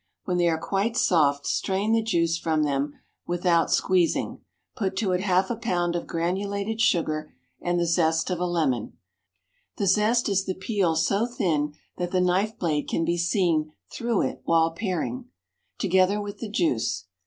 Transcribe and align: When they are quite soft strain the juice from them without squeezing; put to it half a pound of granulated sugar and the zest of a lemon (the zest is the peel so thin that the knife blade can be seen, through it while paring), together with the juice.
When 0.23 0.37
they 0.37 0.49
are 0.49 0.57
quite 0.57 0.97
soft 0.97 1.45
strain 1.45 1.91
the 1.91 2.01
juice 2.01 2.35
from 2.35 2.63
them 2.63 2.95
without 3.27 3.69
squeezing; 3.71 4.39
put 4.75 4.95
to 4.95 5.11
it 5.11 5.21
half 5.21 5.51
a 5.51 5.55
pound 5.55 5.95
of 5.95 6.07
granulated 6.07 6.81
sugar 6.81 7.35
and 7.61 7.79
the 7.79 7.85
zest 7.85 8.31
of 8.31 8.39
a 8.39 8.47
lemon 8.47 8.97
(the 9.77 9.85
zest 9.85 10.27
is 10.27 10.45
the 10.45 10.55
peel 10.55 10.95
so 10.95 11.27
thin 11.27 11.75
that 11.99 12.09
the 12.09 12.19
knife 12.19 12.57
blade 12.57 12.87
can 12.87 13.05
be 13.05 13.15
seen, 13.15 13.73
through 13.91 14.23
it 14.23 14.41
while 14.43 14.71
paring), 14.71 15.25
together 15.77 16.19
with 16.19 16.39
the 16.39 16.49
juice. 16.49 17.05